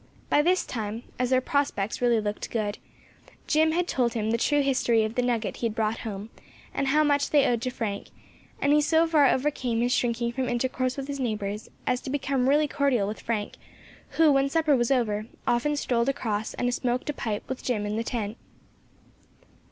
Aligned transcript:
By 0.31 0.41
this 0.41 0.65
time, 0.65 1.03
as 1.19 1.29
their 1.29 1.41
prospects 1.41 2.01
really 2.01 2.19
looked 2.19 2.49
good, 2.49 2.79
Jim 3.45 3.71
had 3.73 3.87
told 3.87 4.13
him 4.13 4.31
the 4.31 4.37
true 4.39 4.63
history 4.63 5.03
of 5.03 5.13
the 5.13 5.21
nugget 5.21 5.57
he 5.57 5.67
had 5.67 5.75
brought 5.75 5.99
home, 5.99 6.31
and 6.73 6.87
how 6.87 7.03
much 7.03 7.29
they 7.29 7.45
owed 7.45 7.61
to 7.61 7.69
Frank; 7.69 8.07
and 8.59 8.73
he 8.73 8.81
so 8.81 9.05
far 9.05 9.27
overcame 9.29 9.79
his 9.79 9.93
shrinking 9.93 10.31
from 10.31 10.49
intercourse 10.49 10.97
with 10.97 11.07
his 11.07 11.19
neighbours, 11.19 11.69
as 11.85 12.01
to 12.01 12.09
become 12.09 12.49
really 12.49 12.67
cordial 12.67 13.07
with 13.07 13.21
Frank, 13.21 13.57
who, 14.17 14.31
when 14.31 14.49
supper 14.49 14.75
was 14.75 14.89
over, 14.89 15.27
often 15.45 15.75
strolled 15.75 16.09
across 16.09 16.55
and 16.55 16.73
smoked 16.73 17.11
a 17.11 17.13
pipe 17.13 17.47
with 17.47 17.63
Jim 17.63 17.85
in 17.85 17.95
the 17.95 18.03
tent. 18.03 18.37